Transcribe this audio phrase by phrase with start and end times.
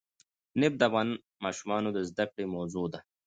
[0.59, 1.09] نفت د افغان
[1.43, 2.99] ماشومانو د زده کړې موضوع ده.